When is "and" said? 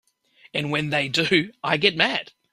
0.51-0.71